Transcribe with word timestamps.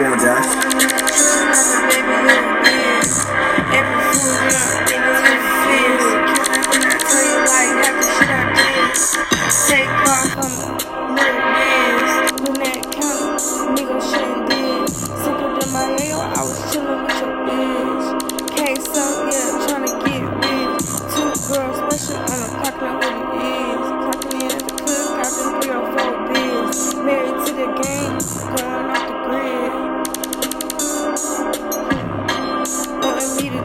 you 0.00 1.09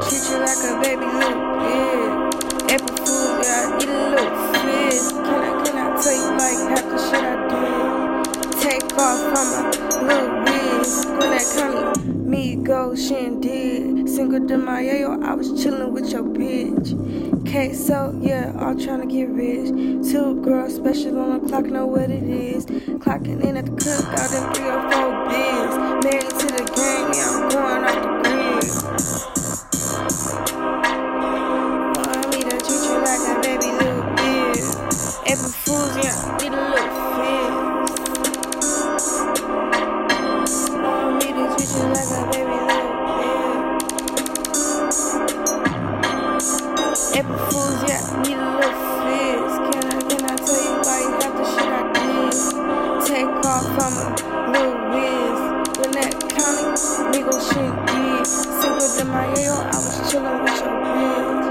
treat 0.00 0.24
you 0.30 0.38
like 0.38 0.62
a 0.64 0.72
baby 0.82 1.06
little 1.06 1.44
bitch. 1.60 2.72
April 2.72 2.96
Fool's, 3.04 3.46
yeah, 3.46 3.64
I 3.64 3.76
a 3.76 4.10
little 4.10 4.34
fish. 4.62 5.06
Can 5.12 5.40
I, 5.40 5.64
can 5.64 5.76
I 5.78 5.86
tell 6.02 6.16
you 6.22 6.30
like 6.40 6.60
half 6.70 6.84
the 6.90 6.98
shit 7.06 7.24
I 7.24 7.34
do? 7.50 7.62
Take 8.60 8.86
off 8.98 9.20
from 9.30 9.46
my 9.54 9.62
little 10.06 10.32
biz. 10.44 11.06
When 11.06 11.30
that 11.30 11.46
come 11.56 12.30
me 12.30 12.56
go, 12.56 12.94
she. 12.94 13.24
Cinco 14.14 14.38
de 14.38 14.56
Mayo, 14.56 15.20
I 15.22 15.34
was 15.34 15.50
chillin' 15.52 15.90
with 15.90 16.12
your 16.12 16.22
bitch. 16.22 16.94
Okay, 17.40 17.72
so 17.72 18.16
yeah, 18.22 18.52
all 18.60 18.74
tryna 18.74 19.10
get 19.10 19.28
rich. 19.28 19.70
Two 20.12 20.40
girls 20.40 20.76
special 20.76 21.18
on 21.18 21.40
the 21.42 21.48
clock, 21.48 21.64
know 21.64 21.84
what 21.84 22.10
it 22.10 22.22
is. 22.22 22.64
Clocking 22.66 23.42
in 23.42 23.56
at 23.56 23.64
the 23.64 23.72
cookout, 23.72 24.30
them 24.30 24.52
Yeah, 36.04 36.36
a 36.52 36.60
little 36.60 36.90
me 41.16 41.28
to 41.32 41.44
treat 41.56 41.72
you 41.72 41.86
like 41.96 42.12
a 42.12 42.20
baby 42.28 42.58
little 42.68 42.92
yeah, 47.88 48.04
need 48.20 48.36
a 48.36 48.52
little. 48.60 49.48
Can 49.64 49.80
I, 49.80 49.96
can 50.04 50.22
I 50.28 50.36
tell 50.36 50.60
you 50.60 50.76
why 50.84 51.00
you 51.00 51.10
did? 51.96 52.36
Take 53.08 53.32
off 53.48 53.64
from 53.72 53.92
a 53.96 54.04
little 54.52 54.76
whiz. 54.92 55.40
County, 56.36 56.68
nigga 57.16 57.36
shit 57.48 57.72
did. 57.88 58.26
Simple 58.28 58.88
to 58.98 59.04
my 59.06 59.24
I 59.56 59.72
was 59.72 59.96
chillin' 60.12 60.36
with 60.44 60.60
your 60.60 60.68
bitch. 60.84 61.43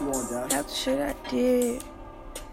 You 0.00 0.06
want, 0.06 0.30
Josh? 0.30 0.50
That's 0.50 0.76
shit 0.76 1.00
I 1.00 1.28
did. 1.28 1.82